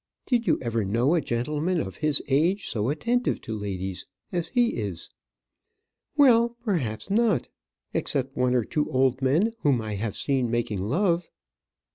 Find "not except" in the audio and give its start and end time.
7.11-8.35